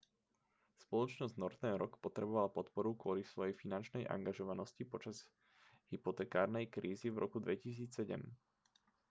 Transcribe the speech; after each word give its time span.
spoločnosť 0.83 1.37
northern 1.41 1.75
rock 1.81 1.93
potrebovala 2.05 2.49
podporu 2.57 2.91
kvôli 3.01 3.21
svojej 3.25 3.53
finančnej 3.61 4.03
angažovanosti 4.15 4.81
počas 4.93 5.17
hypotekárnej 5.93 6.65
krízy 6.75 7.07
v 7.13 7.21
roku 7.29 7.37
2007 7.37 8.17